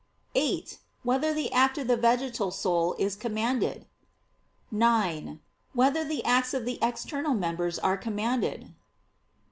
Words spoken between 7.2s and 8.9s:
members are commanded?